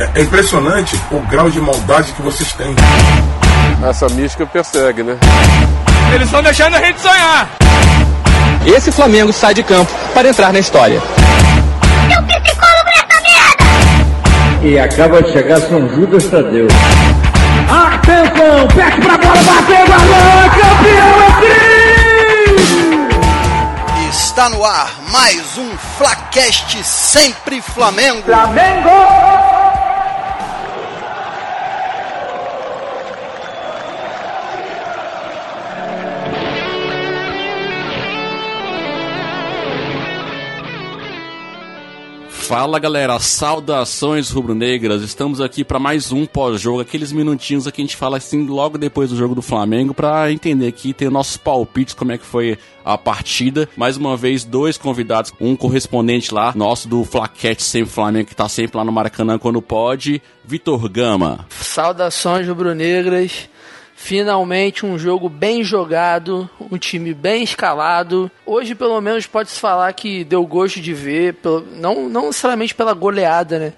[0.00, 2.74] É, é impressionante o grau de maldade que vocês têm.
[3.88, 5.16] Essa mística persegue, né?
[6.12, 7.48] Eles estão deixando a gente sonhar.
[8.66, 11.00] Esse Flamengo sai de campo para entrar na história.
[12.10, 14.66] Eu psicólogo nessa merda!
[14.66, 16.66] E acaba de chegar São Judas Tadeu.
[17.68, 21.14] Atenção, pede pra bola, bateu, balão, campeão
[24.00, 28.22] é Está no ar mais um Flacast Sempre Flamengo.
[28.24, 29.53] Flamengo!
[42.46, 45.00] Fala galera, saudações rubro-negras.
[45.02, 49.08] Estamos aqui para mais um pós-jogo, aqueles minutinhos aqui a gente fala assim logo depois
[49.08, 52.98] do jogo do Flamengo para entender aqui, ter nossos palpites como é que foi a
[52.98, 53.66] partida.
[53.78, 58.46] Mais uma vez, dois convidados, um correspondente lá, nosso do Flaquete Sempre Flamengo, que tá
[58.46, 61.46] sempre lá no Maracanã quando pode, Vitor Gama.
[61.48, 63.48] Saudações rubro-negras.
[63.96, 68.30] Finalmente um jogo bem jogado, um time bem escalado.
[68.44, 71.36] Hoje, pelo menos, pode-se falar que deu gosto de ver,
[71.72, 73.72] não, não necessariamente pela goleada, né?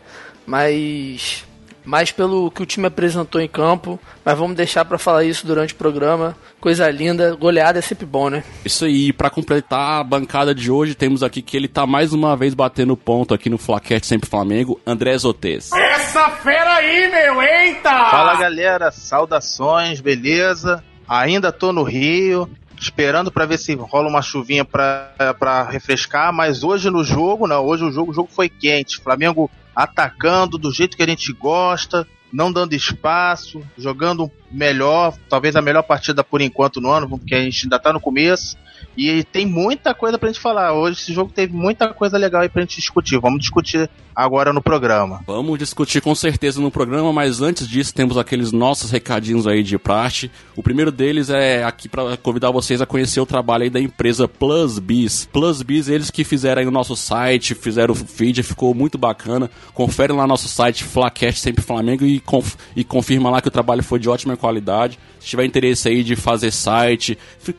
[0.44, 1.45] Mas
[1.86, 3.98] mais pelo que o time apresentou em campo.
[4.24, 6.36] Mas vamos deixar para falar isso durante o programa.
[6.60, 8.42] Coisa linda, goleada é sempre bom, né?
[8.64, 12.36] Isso aí, para completar a bancada de hoje, temos aqui que ele tá mais uma
[12.36, 15.70] vez batendo ponto aqui no Flaquete Sempre Flamengo, André Zotes.
[15.72, 17.90] Essa fera aí, meu, eita!
[17.90, 20.82] Fala galera, saudações, beleza?
[21.08, 22.50] Ainda tô no Rio,
[22.86, 27.84] esperando para ver se rola uma chuvinha para refrescar, mas hoje no jogo, não, hoje
[27.84, 29.00] o jogo, o jogo foi quente.
[29.00, 35.62] Flamengo atacando do jeito que a gente gosta, não dando espaço, jogando melhor, talvez a
[35.62, 38.56] melhor partida por enquanto no ano, porque a gente ainda tá no começo.
[38.96, 40.72] E tem muita coisa pra gente falar.
[40.72, 43.18] Hoje esse jogo teve muita coisa legal aí pra gente discutir.
[43.18, 45.20] Vamos discutir agora no programa.
[45.26, 49.76] Vamos discutir com certeza no programa, mas antes disso temos aqueles nossos recadinhos aí de
[49.76, 50.30] praxe.
[50.56, 54.26] O primeiro deles é aqui para convidar vocês a conhecer o trabalho aí da empresa
[54.26, 55.28] Plus Biz.
[55.30, 59.50] Plus Biz, eles que fizeram aí o nosso site, fizeram o feed, ficou muito bacana.
[59.74, 63.50] Confere lá no nosso site Flacast Sempre Flamengo e, conf e confirma lá que o
[63.50, 64.98] trabalho foi de ótima qualidade.
[65.26, 67.18] Tiver interesse aí de fazer site,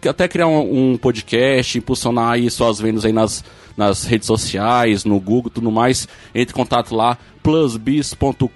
[0.10, 3.44] até criar um, um podcast, impulsionar aí suas vendas aí nas,
[3.76, 7.18] nas redes sociais, no Google, tudo mais, entre em contato lá
[7.48, 8.48] plusbis.com.br.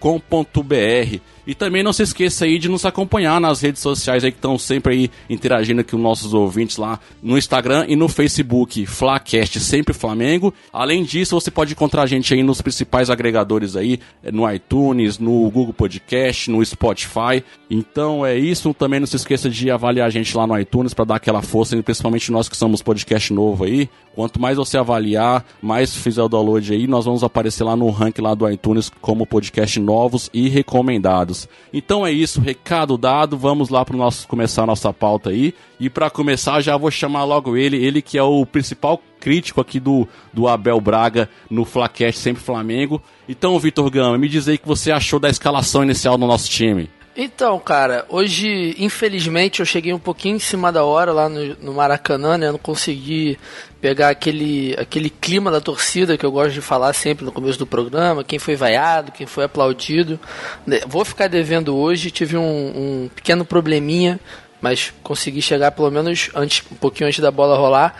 [1.47, 4.57] E também não se esqueça aí de nos acompanhar nas redes sociais aí que estão
[4.57, 10.53] sempre aí interagindo com nossos ouvintes lá no Instagram e no Facebook, Flacast Sempre Flamengo.
[10.71, 13.99] Além disso, você pode encontrar a gente aí nos principais agregadores aí,
[14.31, 17.43] no iTunes, no Google Podcast, no Spotify.
[17.69, 18.73] Então é isso.
[18.73, 21.75] Também não se esqueça de avaliar a gente lá no iTunes para dar aquela força,
[21.83, 23.89] principalmente nós que somos podcast novo aí.
[24.15, 28.21] Quanto mais você avaliar, mais fizer o download aí, nós vamos aparecer lá no ranking
[28.21, 31.49] lá do iTunes como podcast novos e recomendados.
[31.73, 35.53] Então é isso, recado dado, vamos lá para nosso começar a nossa pauta aí.
[35.79, 39.79] E para começar, já vou chamar logo ele, ele que é o principal crítico aqui
[39.79, 43.01] do, do Abel Braga no Flacast Sempre Flamengo.
[43.27, 46.49] Então, Vitor Gama, me diz aí o que você achou da escalação inicial do nosso
[46.49, 46.89] time.
[47.15, 51.73] Então, cara, hoje, infelizmente, eu cheguei um pouquinho em cima da hora lá no, no
[51.73, 52.47] Maracanã, né?
[52.47, 53.37] Eu não consegui
[53.81, 57.67] pegar aquele, aquele clima da torcida que eu gosto de falar sempre no começo do
[57.67, 60.17] programa, quem foi vaiado, quem foi aplaudido.
[60.65, 64.17] Né, vou ficar devendo hoje, tive um, um pequeno probleminha,
[64.61, 67.93] mas consegui chegar pelo menos antes, um pouquinho antes da bola rolar.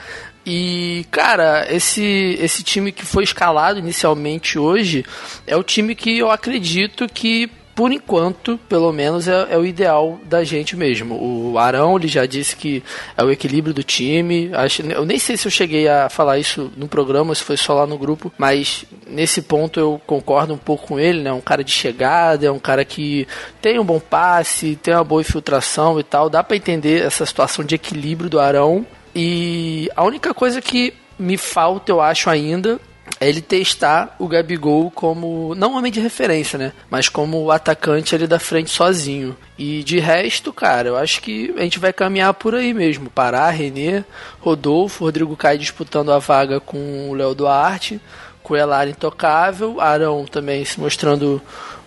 [0.46, 5.06] E, cara, esse, esse time que foi escalado inicialmente hoje
[5.46, 10.20] é o time que eu acredito que por enquanto, pelo menos, é, é, o ideal
[10.24, 11.16] da gente mesmo.
[11.16, 12.84] O Arão, ele já disse que
[13.16, 14.52] é o equilíbrio do time.
[14.54, 17.74] Acho, eu nem sei se eu cheguei a falar isso no programa, se foi só
[17.74, 21.31] lá no grupo, mas nesse ponto eu concordo um pouco com ele, né?
[21.31, 23.28] Um cara de chegada, é um cara que
[23.62, 26.30] tem um bom passe, tem uma boa infiltração e tal.
[26.30, 28.86] Dá para entender essa situação de equilíbrio do Arão.
[29.16, 32.80] E a única coisa que me falta, eu acho ainda,
[33.22, 36.74] é ele testar o Gabigol como, não homem de referência, né?
[36.90, 39.38] Mas como o atacante ali da frente sozinho.
[39.60, 43.12] E de resto, cara, eu acho que a gente vai caminhar por aí mesmo.
[43.12, 44.04] Pará, Renê,
[44.40, 48.01] Rodolfo, Rodrigo Caio disputando a vaga com o Léo Duarte,
[48.42, 51.40] com o Elar intocável, Arão também se mostrando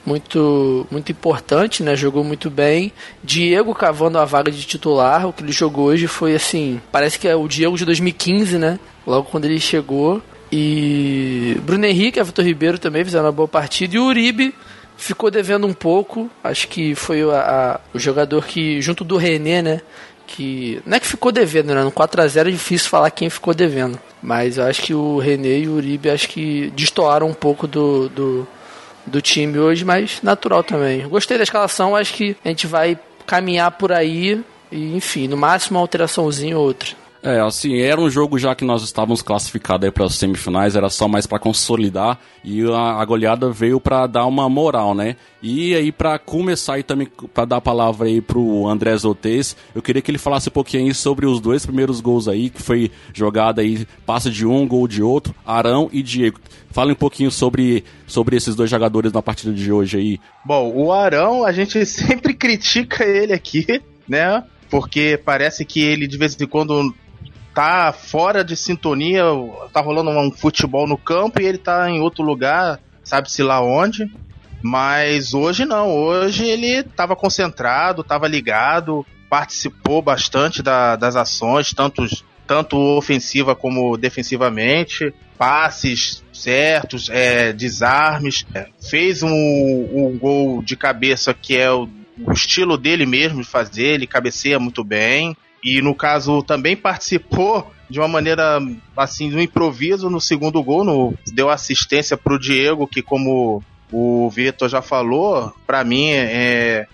[0.07, 1.97] muito muito importante, né?
[1.97, 2.93] Jogou muito bem.
[3.25, 5.27] Diego cavando a vaga de titular.
[5.27, 8.79] O que ele jogou hoje foi assim, parece que é o Diego de 2015, né?
[9.05, 10.23] Logo quando ele chegou.
[10.57, 13.97] E Bruno Henrique e Vitor Ribeiro também fizeram uma boa partida.
[13.97, 14.55] E o Uribe
[14.97, 16.31] ficou devendo um pouco.
[16.45, 19.81] Acho que foi a, a, o jogador que, junto do René, né?
[20.29, 20.81] Que.
[20.87, 21.83] Não é que ficou devendo, né?
[21.83, 23.99] No 4x0 é difícil falar quem ficou devendo.
[24.23, 28.09] Mas eu acho que o René e o Uribe acho que destoaram um pouco do,
[28.11, 28.47] do,
[29.05, 31.09] do time hoje, mas natural também.
[31.09, 32.97] Gostei da escalação, acho que a gente vai
[33.27, 34.41] caminhar por aí
[34.71, 37.04] e, enfim, no máximo uma alteraçãozinha ou outra.
[37.25, 40.91] É, assim, era um jogo já que nós estávamos classificados aí para as semifinais, era
[40.91, 45.17] só mais para consolidar e a, a goleada veio para dar uma moral, né?
[45.43, 49.81] E aí para começar e também para dar a palavra aí pro André Zotez, eu
[49.81, 53.63] queria que ele falasse um pouquinho sobre os dois primeiros gols aí, que foi jogada
[53.63, 56.39] aí, passe de um, gol de outro, Arão e Diego.
[56.73, 60.21] Fala um pouquinho sobre, sobre esses dois jogadores na partida de hoje aí.
[60.45, 64.45] Bom, o Arão, a gente sempre critica ele aqui, né?
[64.69, 66.93] Porque parece que ele de vez em quando
[67.55, 69.23] tá fora de sintonia,
[69.73, 74.11] tá rolando um futebol no campo e ele tá em outro lugar, sabe-se lá onde.
[74.61, 82.07] Mas hoje não, hoje ele estava concentrado, estava ligado, participou bastante da, das ações, tanto,
[82.47, 91.35] tanto ofensiva como defensivamente, passes certos, é, desarmes, é, fez um, um gol de cabeça
[91.35, 91.89] que é o,
[92.27, 95.37] o estilo dele mesmo de fazer, ele cabeceia muito bem.
[95.65, 98.59] E no caso também participou de uma maneira
[98.97, 104.29] assim, no improviso no segundo gol, no, deu assistência para o Diego, que como o
[104.29, 106.87] Vitor já falou, para mim é,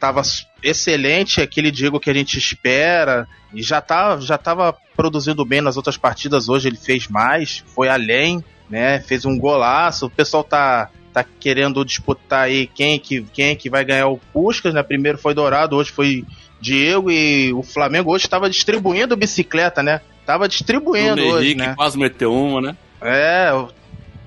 [0.00, 0.22] tava
[0.62, 5.76] excelente, aquele Diego que a gente espera, e já tá, já tava produzindo bem nas
[5.76, 9.00] outras partidas, hoje ele fez mais, foi além, né?
[9.00, 10.06] Fez um golaço.
[10.06, 14.74] O pessoal tá tá querendo disputar aí quem que quem que vai ganhar o Puskas,
[14.74, 14.82] né?
[14.82, 16.24] Primeiro foi Dourado, hoje foi
[16.60, 20.00] Diego e o Flamengo hoje estava distribuindo bicicleta, né?
[20.24, 21.74] Tava distribuindo o hoje, Henrique né?
[21.76, 22.76] quase meteu uma, né?
[23.02, 23.50] É,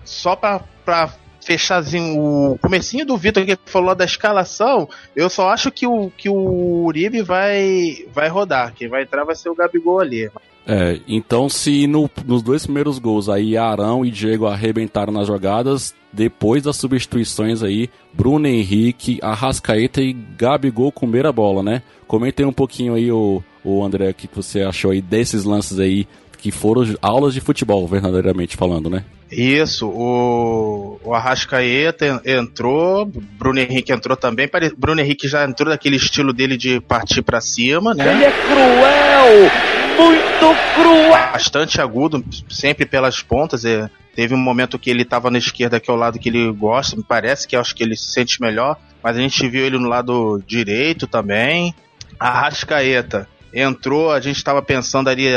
[0.04, 1.12] só pra, pra
[1.44, 6.30] fecharzinho o comecinho do Vitor que falou da escalação, eu só acho que o, que
[6.30, 8.74] o Uribe vai, vai rodar.
[8.74, 10.30] Quem vai entrar vai ser o Gabigol ali.
[10.70, 15.96] É, então se no, nos dois primeiros gols aí Arão e Diego arrebentaram nas jogadas,
[16.12, 21.82] depois das substituições aí, Bruno Henrique, Arrascaeta e Gabigol comeram a bola, né?
[22.06, 26.06] Comentem um pouquinho aí, o, o André, o que você achou aí desses lances aí,
[26.38, 29.04] que foram aulas de futebol, verdadeiramente falando, né?
[29.30, 34.50] Isso, o, o Arrascaeta entrou, Bruno Henrique entrou também.
[34.78, 38.14] Bruno Henrique já entrou daquele estilo dele de partir para cima, né?
[38.14, 39.52] Ele é cruel!
[39.98, 41.32] Muito cruel!
[41.34, 43.66] Bastante agudo, sempre pelas pontas.
[43.66, 46.50] É, teve um momento que ele estava na esquerda, que é o lado que ele
[46.54, 48.78] gosta, me parece que eu acho que ele se sente melhor.
[49.04, 51.76] Mas a gente viu ele no lado direito também.
[52.18, 53.28] Arrascaeta
[53.62, 55.28] entrou, a gente estava pensando ali,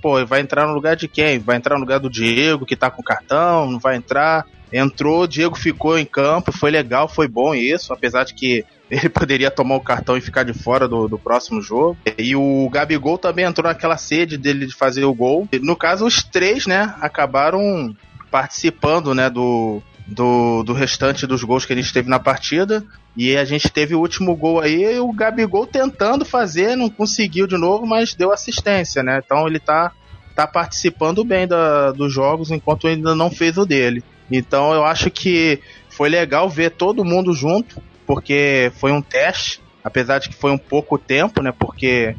[0.00, 1.38] pô, vai entrar no lugar de quem?
[1.38, 4.46] Vai entrar no lugar do Diego, que tá com cartão, não vai entrar.
[4.72, 9.50] Entrou, Diego ficou em campo, foi legal, foi bom isso, apesar de que ele poderia
[9.50, 11.96] tomar o cartão e ficar de fora do, do próximo jogo.
[12.16, 15.48] E o Gabigol também entrou naquela sede dele de fazer o gol.
[15.60, 17.96] No caso, os três, né, acabaram
[18.30, 22.84] participando, né, do, do, do restante dos gols que a gente teve na partida.
[23.16, 27.56] E a gente teve o último gol aí, o Gabigol tentando fazer, não conseguiu de
[27.56, 29.20] novo, mas deu assistência, né?
[29.24, 29.92] Então ele tá,
[30.34, 34.02] tá participando bem da, dos jogos enquanto ainda não fez o dele.
[34.30, 40.18] Então eu acho que foi legal ver todo mundo junto, porque foi um teste, apesar
[40.18, 41.52] de que foi um pouco tempo, né?
[41.56, 42.16] Porque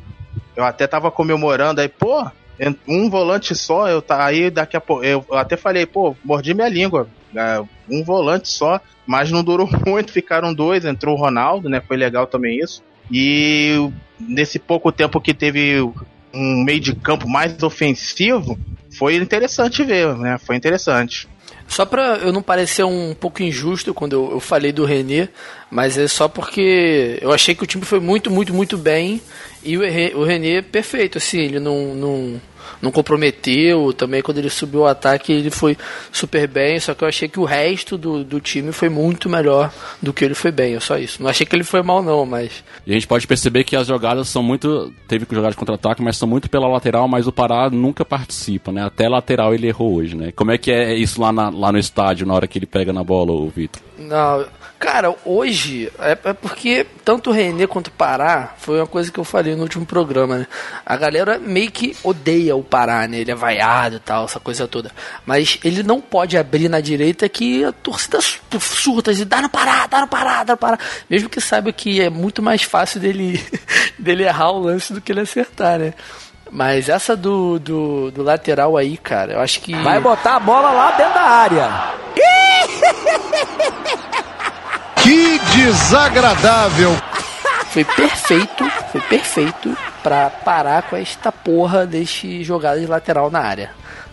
[0.55, 2.25] eu até tava comemorando aí, pô,
[2.87, 5.03] um volante só, eu tá aí daqui a pouco.
[5.03, 7.09] Eu até falei, pô, mordi minha língua.
[7.89, 11.81] Um volante só, mas não durou muito, ficaram dois, entrou o Ronaldo, né?
[11.81, 12.83] Foi legal também isso.
[13.11, 13.89] E
[14.19, 15.81] nesse pouco tempo que teve
[16.33, 18.57] um meio de campo mais ofensivo,
[18.97, 20.37] foi interessante ver, né?
[20.37, 21.27] Foi interessante.
[21.67, 25.29] Só pra eu não parecer um pouco injusto quando eu, eu, falei do René,
[25.69, 29.19] mas é só porque eu achei que o time foi muito, muito, muito bem
[29.63, 29.81] e o,
[30.19, 32.41] o René perfeito, assim, ele não, não,
[32.81, 33.93] não comprometeu.
[33.93, 35.77] Também quando ele subiu o ataque, ele foi
[36.11, 36.79] super bem.
[36.79, 40.23] Só que eu achei que o resto do, do time foi muito melhor do que
[40.23, 40.75] ele foi bem.
[40.75, 41.21] É só isso.
[41.21, 42.63] Não achei que ele foi mal, não, mas.
[42.85, 44.93] E a gente pode perceber que as jogadas são muito.
[45.07, 48.71] Teve que jogar de contra-ataque, mas são muito pela lateral, mas o Pará nunca participa,
[48.71, 48.83] né?
[48.83, 50.31] Até lateral ele errou hoje, né?
[50.31, 52.91] Como é que é isso lá, na, lá no estádio, na hora que ele pega
[52.91, 53.81] na bola, o Vitor?
[53.97, 54.45] Não.
[54.85, 59.19] Cara, hoje é, é, porque tanto o René quanto o Pará foi uma coisa que
[59.19, 60.47] eu falei no último programa, né?
[60.85, 63.17] A galera meio que odeia o Pará, né?
[63.17, 64.91] Ele é vaiado e tal, essa coisa toda.
[65.25, 69.87] Mas ele não pode abrir na direita que a torcida surta e dá no Pará,
[69.87, 70.77] dá no Pará, dá no Pará.
[71.09, 73.43] Mesmo que saiba que é muito mais fácil dele,
[73.97, 75.95] dele errar o lance do que ele acertar, né?
[76.51, 79.73] Mas essa do, do, do, lateral aí, cara, eu acho que.
[79.81, 82.04] Vai botar a bola lá dentro da área.
[85.05, 86.89] Que desagradável!
[87.69, 93.69] Foi perfeito, foi perfeito para parar com esta porra deste jogada de lateral na área.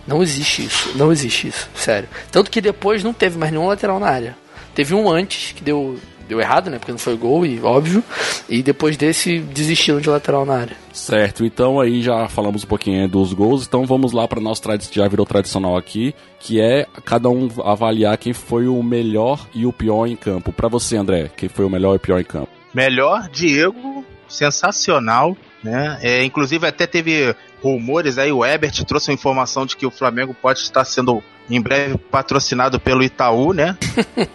[0.06, 2.10] Não existe isso, não existe isso, sério.
[2.30, 4.36] Tanto que depois não teve mais nenhum lateral na área.
[4.74, 5.98] Teve um antes que deu,
[6.32, 6.78] deu errado, né?
[6.78, 8.02] Porque não foi gol, e óbvio.
[8.48, 10.76] E depois desse desistiram de lateral na área.
[10.92, 15.04] Certo, então aí já falamos um pouquinho dos gols, então vamos lá para nosso tradicional,
[15.04, 19.72] já virou tradicional aqui, que é cada um avaliar quem foi o melhor e o
[19.72, 20.52] pior em campo.
[20.52, 22.48] Para você, André, quem foi o melhor e o pior em campo?
[22.74, 25.98] Melhor, Diego, sensacional, né?
[26.02, 30.34] É, inclusive até teve rumores aí, o Ebert trouxe uma informação de que o Flamengo
[30.34, 33.76] pode estar sendo em breve patrocinado pelo Itaú, né?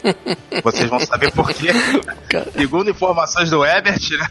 [0.63, 1.69] Vocês vão saber por quê.
[2.53, 4.27] Segundo informações do Ebert, né?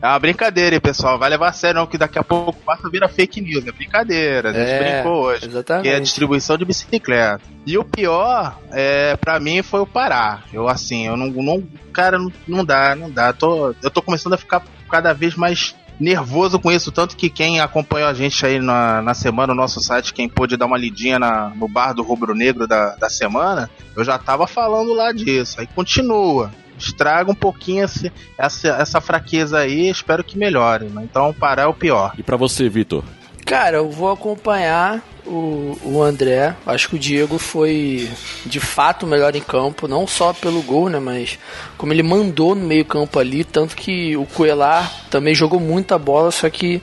[0.00, 1.18] É uma brincadeira, hein, pessoal.
[1.18, 3.66] Vai levar a sério, não, que daqui a pouco passa vira fake news.
[3.66, 4.50] É brincadeira.
[4.50, 5.46] A gente É, brincou hoje.
[5.46, 5.82] exatamente.
[5.84, 7.40] Que é a distribuição de bicicleta.
[7.66, 10.40] E o pior, é, para mim, foi o Pará.
[10.52, 11.26] Eu, assim, eu não.
[11.28, 13.32] não cara, não, não dá, não dá.
[13.32, 17.60] Tô, eu tô começando a ficar cada vez mais nervoso com isso, tanto que quem
[17.60, 21.18] acompanhou a gente aí na, na semana no nosso site, quem pôde dar uma lidinha
[21.18, 25.60] na, no bar do Rubro Negro da, da semana, eu já tava falando lá disso.
[25.60, 26.50] Aí continua.
[26.78, 30.86] Estraga um pouquinho esse, essa, essa fraqueza aí, espero que melhore.
[30.86, 31.02] Né?
[31.10, 32.12] Então, parar é o pior.
[32.18, 33.02] E para você, Vitor?
[33.46, 36.54] Cara, eu vou acompanhar o, o André.
[36.64, 38.08] Acho que o Diego foi
[38.44, 40.98] de fato o melhor em campo, não só pelo gol, né?
[40.98, 41.38] Mas
[41.76, 43.44] como ele mandou no meio-campo ali.
[43.44, 46.80] Tanto que o Coelar também jogou muita bola, só que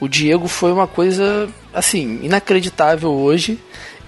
[0.00, 3.58] o Diego foi uma coisa, assim, inacreditável hoje.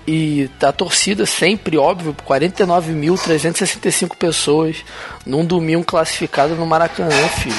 [0.06, 4.84] E a torcida sempre, óbvio, 49.365 pessoas
[5.24, 7.56] num domingo classificado no Maracanã, filho.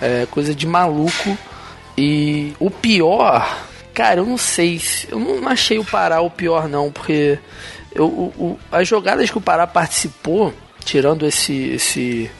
[0.00, 1.36] É coisa de maluco.
[1.98, 4.78] E o pior, cara, eu não sei.
[4.78, 7.38] se- Eu não achei o Pará o pior, não, porque
[7.94, 10.52] eu, o- o- as jogadas que o Pará participou,
[10.84, 12.30] tirando esse, esse,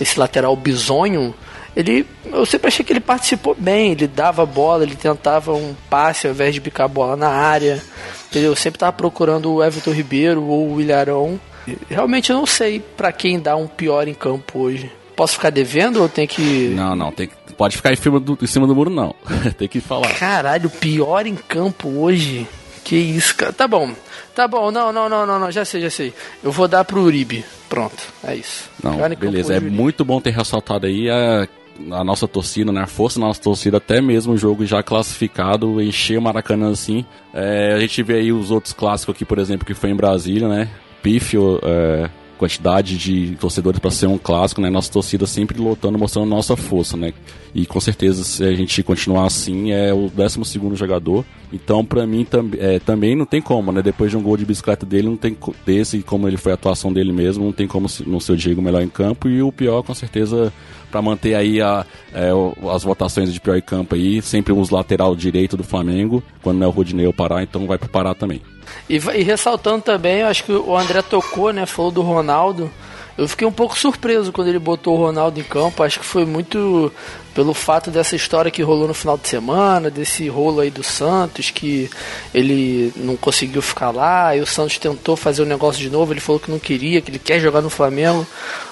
[0.00, 1.34] esse lateral bizonho,
[1.76, 3.92] ele, eu sempre achei que ele participou bem.
[3.92, 7.82] Ele dava bola, ele tentava um passe ao invés de picar a bola na área.
[8.28, 8.52] Entendeu?
[8.52, 11.40] Eu sempre tava procurando o Everton Ribeiro ou o Ilharão.
[11.88, 14.90] Realmente eu não sei pra quem dá um pior em campo hoje.
[15.20, 16.72] Posso ficar devendo ou tem que.
[16.74, 19.14] Não, não, tem que, pode ficar em cima do, em cima do muro, não.
[19.58, 20.14] tem que falar.
[20.14, 22.46] Caralho, pior em campo hoje?
[22.82, 23.52] Que isso, cara.
[23.52, 23.90] Tá bom.
[24.34, 26.14] Tá bom, não, não, não, não, não, já sei, já sei.
[26.42, 27.44] Eu vou dar pro Uribe.
[27.68, 28.70] Pronto, é isso.
[28.82, 29.52] Não, beleza.
[29.52, 31.46] É muito bom ter ressaltado aí a,
[31.90, 32.80] a nossa torcida, né?
[32.80, 37.04] A força da nossa torcida, até mesmo o jogo já classificado, encher o Maracanã assim.
[37.34, 40.48] É, a gente vê aí os outros clássicos aqui, por exemplo, que foi em Brasília,
[40.48, 40.70] né?
[41.02, 42.08] Pífio, é,
[42.40, 44.70] quantidade de torcedores para ser um clássico, né?
[44.70, 47.12] Nossa torcida sempre lotando, mostrando nossa força, né?
[47.54, 51.22] E com certeza, se a gente continuar assim, é o 12 segundo jogador.
[51.52, 53.82] Então, pra mim, tam é, também não tem como, né?
[53.82, 56.90] Depois de um gol de bicicleta dele, não tem desse, como ele foi a atuação
[56.90, 59.28] dele mesmo, não tem como não ser o Diego melhor em campo.
[59.28, 60.50] E o pior, com certeza,
[60.90, 62.30] pra manter aí a, é,
[62.74, 66.66] as votações de pior em campo aí, sempre os lateral direito do Flamengo, quando não
[66.66, 68.40] é o Rodinei ou Pará, então vai pro Pará também.
[68.88, 71.66] E, e ressaltando também, acho que o André tocou, né?
[71.66, 72.70] Falou do Ronaldo.
[73.18, 75.82] Eu fiquei um pouco surpreso quando ele botou o Ronaldo em campo.
[75.82, 76.90] Acho que foi muito
[77.34, 81.50] pelo fato dessa história que rolou no final de semana, desse rolo aí do Santos,
[81.50, 81.90] que
[82.32, 86.20] ele não conseguiu ficar lá, e o Santos tentou fazer o negócio de novo, ele
[86.20, 88.26] falou que não queria, que ele quer jogar no Flamengo.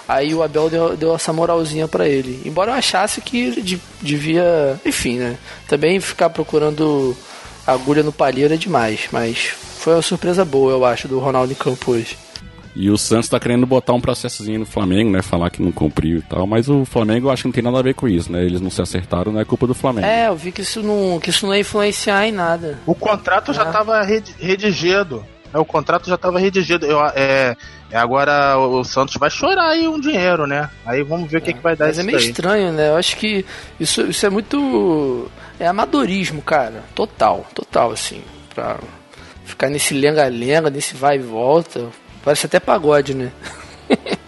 [0.09, 2.40] Aí o Abel deu, deu essa moralzinha pra ele.
[2.45, 5.37] Embora eu achasse que ele de- devia, enfim, né?
[5.69, 7.14] Também ficar procurando
[7.67, 11.57] agulha no palheiro é demais, mas foi uma surpresa boa, eu acho, do Ronaldo em
[11.57, 12.17] campo hoje.
[12.77, 15.21] E o Santos tá querendo botar um processozinho no Flamengo, né?
[15.21, 16.47] Falar que não cumpriu e tal.
[16.47, 18.45] Mas o Flamengo eu acho que não tem nada a ver com isso, né?
[18.45, 20.07] Eles não se acertaram, não é culpa do Flamengo.
[20.07, 22.79] É, eu vi que isso não, que isso não ia influenciar em nada.
[22.87, 23.67] O contrato já Ah.
[23.67, 24.03] estava
[24.39, 25.25] redigido.
[25.53, 26.87] É, o contrato já estava redigido.
[26.87, 27.57] Eu, é,
[27.91, 30.69] é, agora o, Santos vai chorar aí um dinheiro, né?
[30.87, 32.29] Aí vamos ver o que, que vai dar Mas isso é meio daí.
[32.29, 32.91] estranho, né?
[32.91, 33.45] Eu acho que
[33.81, 35.29] isso, isso é muito.
[35.59, 36.85] É amadorismo, cara.
[36.95, 38.21] Total, total, assim.
[38.55, 38.77] Pra
[39.59, 41.88] ficar nesse lenga-lenga, nesse vai e volta.
[42.23, 43.33] Parece até pagode, né?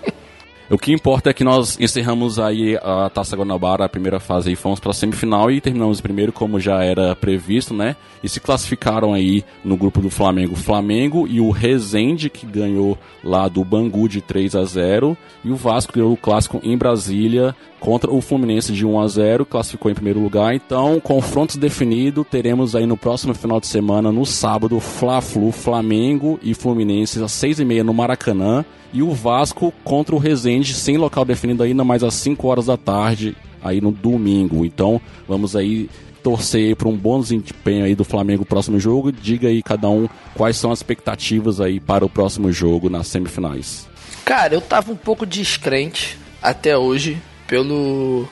[0.70, 4.54] O que importa é que nós encerramos aí a Taça Guanabara, a primeira fase, e
[4.54, 7.96] fomos para a semifinal e terminamos primeiro, como já era previsto, né?
[8.22, 13.48] E se classificaram aí no grupo do Flamengo, Flamengo e o Rezende, que ganhou lá
[13.48, 18.08] do Bangu de 3 a 0 e o Vasco ganhou o clássico em Brasília contra
[18.08, 20.54] o Fluminense de 1 a 0 classificou em primeiro lugar.
[20.54, 26.54] Então, confrontos definidos, teremos aí no próximo final de semana, no sábado, Fla-Flu, Flamengo e
[26.54, 28.64] Fluminense às 6h30 no Maracanã.
[28.92, 32.76] E o Vasco contra o Resende, sem local definido ainda, mas às 5 horas da
[32.76, 34.64] tarde, aí no domingo.
[34.64, 35.88] Então, vamos aí
[36.22, 39.12] torcer para um bom desempenho aí do Flamengo no próximo jogo.
[39.12, 43.88] Diga aí cada um quais são as expectativas aí para o próximo jogo nas semifinais.
[44.24, 48.28] Cara, eu tava um pouco descrente até hoje pelo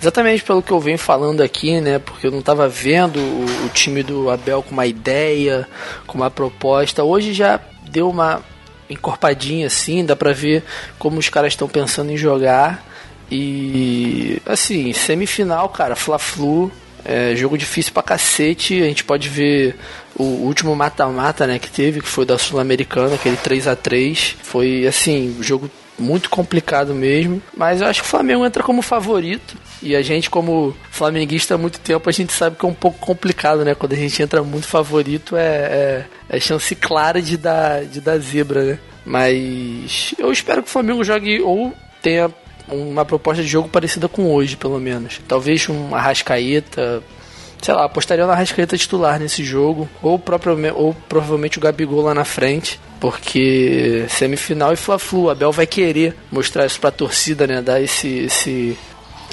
[0.00, 1.98] exatamente pelo que eu venho falando aqui, né?
[1.98, 5.68] Porque eu não tava vendo o, o time do Abel com uma ideia,
[6.06, 7.04] com uma proposta.
[7.04, 8.42] Hoje já deu uma
[8.90, 10.62] encorpadinha assim, dá pra ver
[10.98, 12.84] como os caras estão pensando em jogar.
[13.30, 16.70] E assim, semifinal, cara, Fla-Flu,
[17.04, 18.82] é, jogo difícil pra cacete.
[18.82, 19.76] A gente pode ver
[20.16, 24.86] o último mata-mata, né, que teve, que foi da Sul-Americana, aquele 3 a 3 Foi
[24.86, 25.70] assim, jogo
[26.00, 27.42] muito complicado mesmo.
[27.56, 29.56] Mas eu acho que o Flamengo entra como favorito.
[29.82, 32.98] E a gente, como flamenguista há muito tempo, a gente sabe que é um pouco
[32.98, 33.74] complicado, né?
[33.74, 38.18] Quando a gente entra muito favorito, é, é, é chance clara de dar, de dar
[38.18, 38.78] zebra, né?
[39.04, 42.30] Mas eu espero que o Flamengo jogue ou tenha
[42.68, 45.20] uma proposta de jogo parecida com hoje, pelo menos.
[45.26, 47.02] Talvez um Arrascaeta,
[47.60, 52.14] sei lá, apostaria na Arrascaeta titular nesse jogo, ou, próprio, ou provavelmente o Gabigol lá
[52.14, 57.80] na frente, porque semifinal e Fla-Flu, Abel vai querer mostrar isso pra torcida, né, dar
[57.80, 58.78] esse, esse,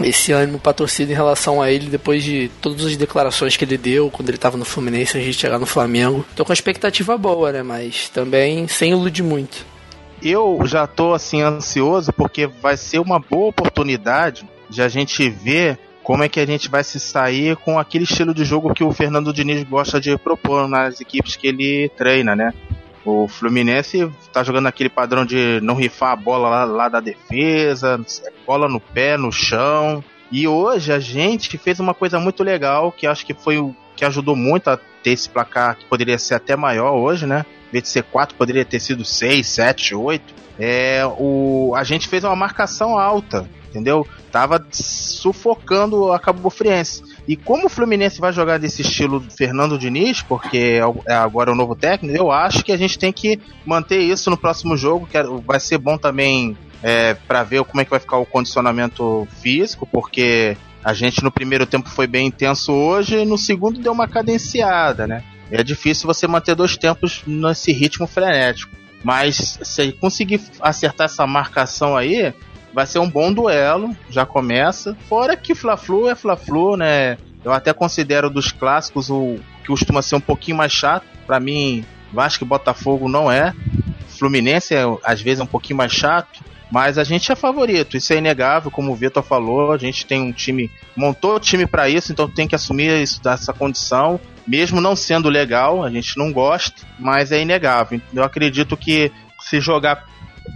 [0.03, 3.77] esse ânimo pra torcida em relação a ele depois de todas as declarações que ele
[3.77, 6.25] deu quando ele tava no Fluminense, a gente chegar no Flamengo.
[6.35, 9.65] Tô com a expectativa boa, né, mas também sem iludir muito
[10.21, 15.79] eu já tô assim ansioso porque vai ser uma boa oportunidade de a gente ver
[16.07, 18.93] como é que a gente vai se sair com aquele estilo de jogo que o
[18.93, 22.53] Fernando Diniz gosta de propor nas equipes que ele treina, né?
[23.03, 27.99] O Fluminense tá jogando aquele padrão de não rifar a bola lá, lá da defesa,
[28.45, 30.01] bola no pé, no chão.
[30.31, 34.05] E hoje a gente fez uma coisa muito legal que acho que foi o que
[34.05, 37.45] ajudou muito a ter esse placar que poderia ser até maior hoje, né?
[37.67, 40.33] Em vez de ser 4, poderia ter sido 6, 7, 8.
[40.57, 43.45] É, o, a gente fez uma marcação alta,
[43.77, 44.05] entendeu?
[44.31, 47.03] Tava sufocando a Cabo Friense.
[47.27, 51.51] E como o Fluminense vai jogar desse estilo do Fernando Diniz, porque é, é agora
[51.51, 55.07] o novo técnico, eu acho que a gente tem que manter isso no próximo jogo,
[55.07, 59.27] que vai ser bom também é, para ver como é que vai ficar o condicionamento
[59.41, 64.07] físico, porque a gente no primeiro tempo foi bem intenso hoje, no segundo deu uma
[64.07, 65.23] cadenciada, né?
[65.51, 68.75] É difícil você manter dois tempos nesse ritmo frenético.
[69.03, 72.33] Mas se conseguir acertar essa marcação aí,
[72.73, 74.95] vai ser um bom duelo, já começa.
[75.07, 77.17] Fora que Fla-Flu é Fla-Flu, né?
[77.43, 81.05] Eu até considero dos clássicos o que costuma ser um pouquinho mais chato.
[81.25, 83.53] Para mim, Vasco e Botafogo não é.
[84.07, 86.43] Fluminense é às vezes é um pouquinho mais chato.
[86.69, 90.21] Mas a gente é favorito, isso é inegável, como o Vitor falou, a gente tem
[90.21, 94.81] um time, montou o time para isso, então tem que assumir isso, dessa condição, mesmo
[94.81, 98.01] não sendo legal, a gente não gosta, mas é inegável.
[98.13, 100.05] Eu acredito que se jogar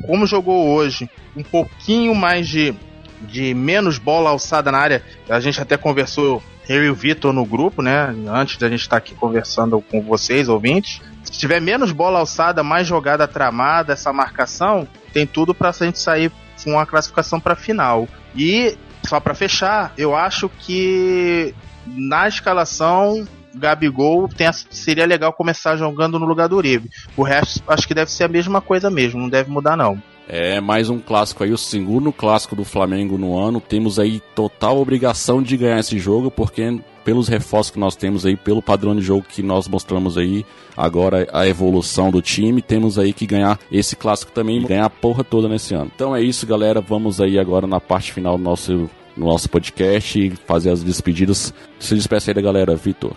[0.06, 2.73] como jogou hoje, um pouquinho mais de,
[3.21, 7.45] de menos bola alçada na área, a gente até conversou eu e o Vitor no
[7.45, 8.15] grupo, né?
[8.27, 11.01] Antes da gente estar aqui conversando com vocês, ouvintes.
[11.23, 15.99] Se tiver menos bola alçada, mais jogada tramada, essa marcação, tem tudo para a gente
[15.99, 16.32] sair
[16.63, 18.08] com uma classificação para final.
[18.36, 21.54] E só para fechar, eu acho que
[21.86, 24.30] na escalação Gabigol
[24.70, 26.90] seria legal começar jogando no lugar do Uribe.
[27.18, 30.02] O resto acho que deve ser a mesma coisa mesmo, não deve mudar não.
[30.28, 33.60] É mais um clássico aí, o segundo clássico do Flamengo no ano.
[33.60, 38.38] Temos aí total obrigação de ganhar esse jogo, porque pelos reforços que nós temos aí,
[38.38, 40.46] pelo padrão de jogo que nós mostramos aí,
[40.78, 45.24] agora a evolução do time, temos aí que ganhar esse clássico também, ganhar a porra
[45.24, 45.92] toda nesse ano.
[45.94, 46.80] Então é isso, galera.
[46.80, 51.54] Vamos aí agora na parte final do nosso, do nosso podcast e fazer as despedidas.
[51.78, 53.14] Se despeça aí da galera, Vitor.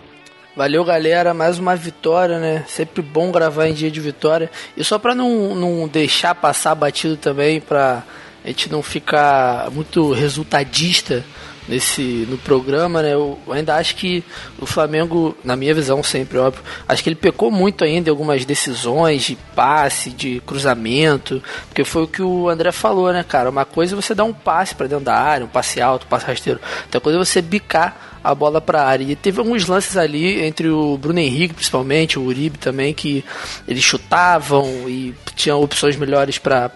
[0.55, 1.33] Valeu, galera.
[1.33, 2.63] Mais uma vitória, né?
[2.65, 4.49] Sempre bom gravar em dia de vitória.
[4.77, 8.03] E só pra não, não deixar passar batido também, pra
[8.41, 11.25] a gente não ficar muito resultadista
[11.67, 13.15] nesse no programa, né?
[13.15, 14.23] Eu ainda acho que
[14.57, 18.45] o Flamengo, na minha visão sempre, óbvio, acho que ele pecou muito ainda em algumas
[18.45, 23.49] decisões de passe, de cruzamento, porque foi o que o André falou, né, cara?
[23.49, 26.09] Uma coisa é você dar um passe para dentro da área, um passe alto, um
[26.09, 26.61] passe rasteiro.
[26.85, 29.03] Outra coisa é você bicar a bola para a área.
[29.03, 33.23] E teve alguns lances ali entre o Bruno Henrique, principalmente, o Uribe também, que
[33.67, 36.69] eles chutavam e tinham opções melhores para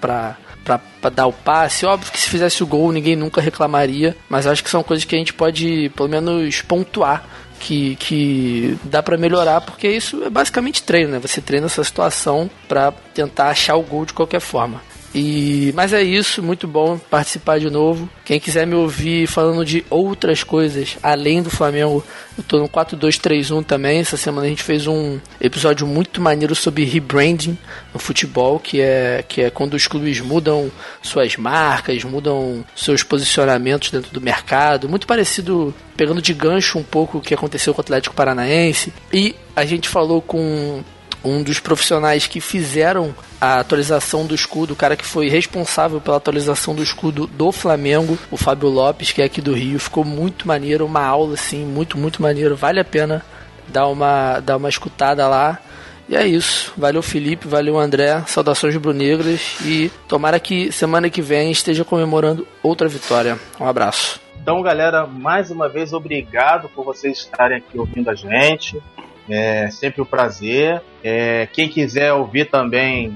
[0.63, 1.85] para dar o passe.
[1.85, 5.15] Óbvio que se fizesse o gol ninguém nunca reclamaria, mas acho que são coisas que
[5.15, 7.25] a gente pode pelo menos pontuar
[7.59, 11.19] que, que dá para melhorar, porque isso é basicamente treino, né?
[11.19, 14.81] Você treina essa situação para tentar achar o gol de qualquer forma.
[15.13, 18.09] E, mas é isso, muito bom participar de novo.
[18.23, 22.03] Quem quiser me ouvir falando de outras coisas além do Flamengo,
[22.37, 23.99] eu tô no 4231 também.
[23.99, 27.57] Essa semana a gente fez um episódio muito maneiro sobre rebranding
[27.93, 33.91] no futebol, que é, que é quando os clubes mudam suas marcas, mudam seus posicionamentos
[33.91, 34.87] dentro do mercado.
[34.87, 38.93] Muito parecido, pegando de gancho um pouco o que aconteceu com o Atlético Paranaense.
[39.11, 40.83] E a gente falou com
[41.23, 46.17] um dos profissionais que fizeram a atualização do escudo, o cara que foi responsável pela
[46.17, 50.47] atualização do escudo do Flamengo, o Fábio Lopes, que é aqui do Rio, ficou muito
[50.47, 53.23] maneiro, uma aula assim, muito, muito maneiro, vale a pena
[53.67, 55.59] dar uma, dar uma escutada lá.
[56.07, 56.73] E é isso.
[56.75, 57.47] Valeu, Felipe.
[57.47, 58.23] Valeu, André.
[58.25, 59.59] Saudações rubro-negras.
[59.63, 63.37] E tomara que semana que vem esteja comemorando outra vitória.
[63.59, 64.19] Um abraço.
[64.41, 68.81] Então, galera, mais uma vez, obrigado por vocês estarem aqui ouvindo a gente.
[69.29, 70.81] É sempre um prazer.
[71.03, 73.15] É, quem quiser ouvir também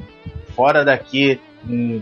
[0.55, 1.39] fora daqui,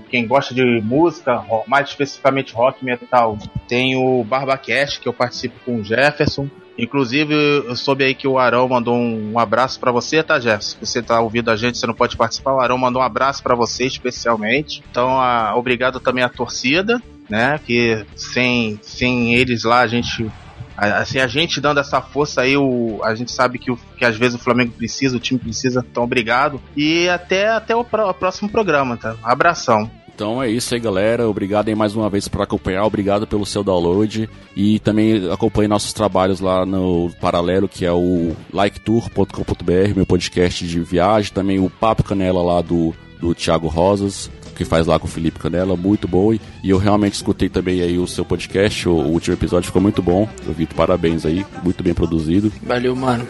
[0.10, 5.78] quem gosta de música, mais especificamente rock metal, tem o BarbaCast, que eu participo com
[5.78, 6.48] o Jefferson.
[6.78, 10.78] Inclusive, eu soube aí que o Arão mandou um, um abraço para você, tá, Jefferson?
[10.80, 12.54] Você tá ouvindo a gente, você não pode participar.
[12.54, 14.82] O Arão mandou um abraço para você especialmente.
[14.90, 17.60] Então, a, obrigado também à torcida, né?
[17.66, 20.32] Que sem, sem eles lá a gente
[20.78, 24.16] assim, a gente dando essa força aí, o, a gente sabe que, o, que às
[24.18, 26.62] vezes o Flamengo precisa, o time precisa, então obrigado.
[26.76, 29.16] E até, até o, o próximo programa, tá?
[29.24, 29.90] Abração.
[30.14, 31.28] Então é isso aí, galera.
[31.28, 32.86] Obrigado aí mais uma vez por acompanhar.
[32.86, 34.30] Obrigado pelo seu download.
[34.56, 40.80] E também acompanhe nossos trabalhos lá no paralelo, que é o liketour.com.br, meu podcast de
[40.80, 41.34] viagem.
[41.34, 45.40] Também o Papo Canela lá do, do Thiago Rosas que faz lá com o Felipe
[45.40, 46.34] Canela, muito bom.
[46.34, 50.02] E eu realmente escutei também aí o seu podcast, o, o último episódio ficou muito
[50.02, 50.28] bom.
[50.46, 52.52] Eu Vitor, parabéns aí, muito bem produzido.
[52.64, 53.28] Valeu, mano.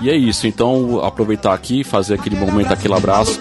[0.00, 3.38] E é isso, então aproveitar aqui, fazer aquele momento, aquele abraço.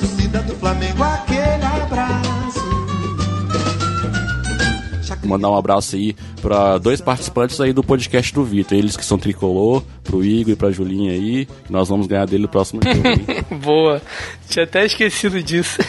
[5.23, 9.17] Mandar um abraço aí para dois participantes aí do podcast do Vitor, eles que são
[9.17, 13.55] tricolor, pro Igor e pra Julinha aí, nós vamos ganhar dele no próximo jogo.
[13.63, 14.01] Boa,
[14.49, 15.79] tinha até esquecido disso.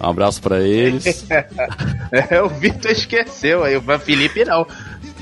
[0.00, 1.26] um abraço para eles.
[1.30, 4.66] é, o Vitor esqueceu, aí o Felipe não.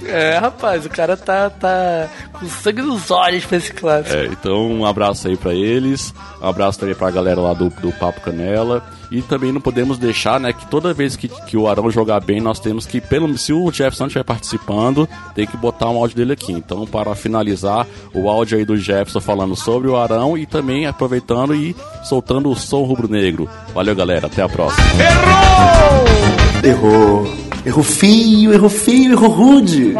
[0.04, 4.16] É, rapaz, o cara tá, tá com sangue nos olhos pra esse clássico.
[4.16, 7.90] É, então um abraço aí para eles, um abraço também pra galera lá do, do
[7.92, 8.82] Papo Canela.
[9.10, 12.40] E também não podemos deixar, né, que toda vez que, que o Arão jogar bem,
[12.40, 16.32] nós temos que, pelo se o Jefferson estiver participando, tem que botar um áudio dele
[16.32, 16.52] aqui.
[16.52, 21.54] Então, para finalizar, o áudio aí do Jefferson falando sobre o Arão e também aproveitando
[21.54, 23.48] e soltando o som rubro-negro.
[23.74, 24.26] Valeu, galera.
[24.26, 24.84] Até a próxima.
[26.62, 26.88] Errou!
[27.24, 27.48] Errou.
[27.64, 29.94] Errou feio, errou feio, errou rude.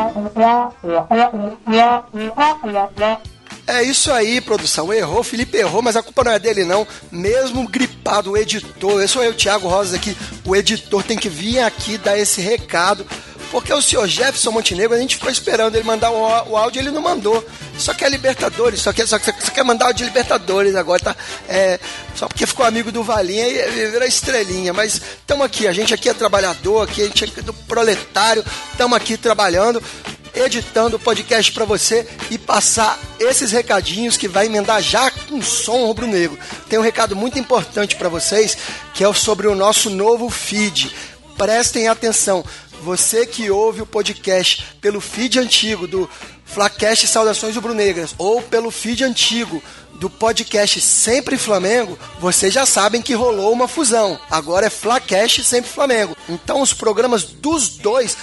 [3.69, 4.91] É isso aí, produção.
[4.91, 6.87] Errou, Felipe errou, mas a culpa não é dele, não.
[7.13, 11.61] Mesmo gripado, o editor, eu sou eu, Thiago Rosas aqui, o editor tem que vir
[11.61, 13.07] aqui dar esse recado.
[13.51, 17.03] Porque o senhor Jefferson Montenegro, a gente ficou esperando ele mandar o, áudio, ele não
[17.03, 17.47] mandou.
[17.79, 21.17] Só quer Libertadores, só quer, só, só quer mandar o de Libertadores agora, tá?
[21.47, 21.79] É,
[22.15, 24.73] só porque ficou amigo do Valinha e virou estrelinha.
[24.73, 28.97] Mas estamos aqui, a gente aqui é trabalhador, aqui a gente é do proletário, estamos
[28.97, 29.83] aqui trabalhando
[30.35, 35.87] editando o podcast para você e passar esses recadinhos que vai emendar já com som
[35.87, 36.39] rubro-negro.
[36.69, 38.57] Tem um recado muito importante para vocês
[38.95, 40.95] que é sobre o nosso novo feed.
[41.37, 42.45] Prestem atenção.
[42.83, 46.09] Você que ouve o podcast pelo feed antigo do
[46.45, 49.63] Flacast Saudações Rubro-Negras ou pelo feed antigo
[49.99, 54.19] do podcast Sempre Flamengo, vocês já sabem que rolou uma fusão.
[54.31, 56.17] Agora é Flacast Sempre Flamengo.
[56.29, 58.17] Então os programas dos dois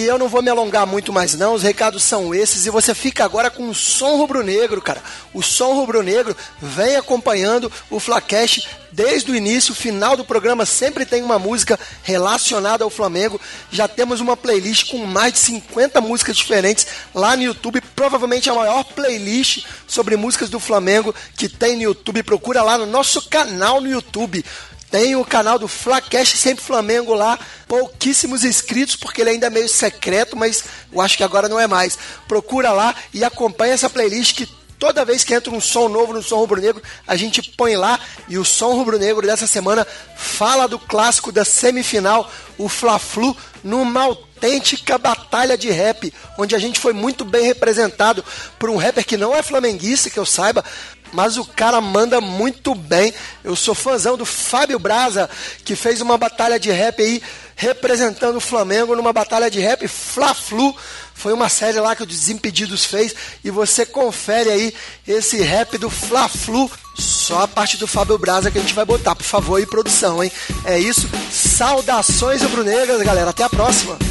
[0.02, 2.96] E eu não vou me alongar muito mais não, os recados são esses e você
[2.96, 5.00] fica agora com o som rubro-negro, cara.
[5.32, 11.22] O som rubro-negro vem acompanhando o Flacast desde o início, final do programa sempre tem
[11.22, 13.40] uma música relacionada ao Flamengo.
[13.72, 18.56] Já temos uma playlist com mais de 50 músicas diferentes lá no YouTube, provavelmente a
[18.56, 22.24] maior playlist sobre músicas do Flamengo que tem no YouTube.
[22.24, 24.44] Procura lá no nosso canal no YouTube.
[24.92, 29.70] Tem o canal do Flacast Sempre Flamengo lá, pouquíssimos inscritos, porque ele ainda é meio
[29.70, 31.98] secreto, mas eu acho que agora não é mais.
[32.28, 36.24] Procura lá e acompanha essa playlist que toda vez que entra um som novo no
[36.24, 40.68] Som Rubro Negro, a gente põe lá e o Som Rubro Negro dessa semana fala
[40.68, 46.94] do clássico da semifinal, o Fla-Flu, numa autêntica batalha de rap, onde a gente foi
[46.94, 48.26] muito bem representado
[48.58, 50.66] por um rapper que não é flamenguista, que eu saiba,
[51.12, 53.14] mas o cara manda muito bem.
[53.44, 55.30] Eu sou fãzão do Fábio Braza,
[55.64, 57.22] que fez uma batalha de rap aí,
[57.56, 60.76] representando o Flamengo numa batalha de rap Fla-Flu.
[61.14, 64.74] Foi uma série lá que o Desimpedidos fez e você confere aí
[65.08, 66.70] esse rap do Fla-Flu.
[66.98, 70.24] Só a parte do Fábio Braza que a gente vai botar, por favor, e produção,
[70.24, 70.32] hein?
[70.66, 71.08] É isso.
[71.32, 73.30] Saudações rubro-negras, galera.
[73.30, 74.11] Até a próxima.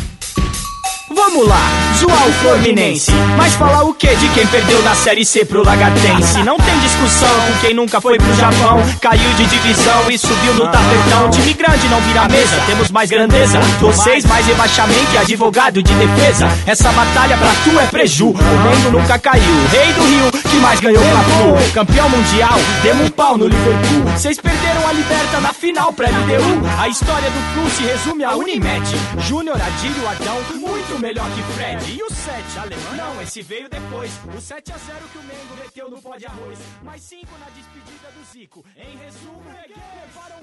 [1.20, 1.61] Vamos lá,
[1.98, 3.12] zoar o Fluminense.
[3.37, 6.42] Mas falar o que de quem perdeu na Série C pro Lagatense?
[6.42, 10.64] Não tem discussão com quem nunca foi pro Japão, caiu de divisão e subiu no
[10.64, 11.30] tapetão.
[11.30, 13.61] Time grande não vira mesa, temos mais grandeza.
[13.80, 16.48] Vocês mais rebaixamento e advogado de defesa.
[16.66, 18.30] Essa batalha pra tu é preju.
[18.30, 19.54] O Mengo nunca caiu.
[19.70, 21.72] Rei do Rio, que mais ganhou pra Flu.
[21.74, 24.11] Campeão mundial, demos um pau no Liverpool.
[24.16, 26.66] Vocês perderam a liberta na final pra LDU.
[26.78, 28.96] A história do Flu se resume a Unimed.
[29.28, 31.90] Júnior, Adílio, Adão, muito melhor que Fred.
[31.90, 32.94] E o 7, alemão?
[32.94, 34.12] Não, esse veio depois.
[34.37, 36.59] O 7 a 0 que o Mengo meteu no pó de arroz.
[36.83, 38.64] Mais 5 na despedida do Zico.
[38.77, 40.40] Em resumo, levaram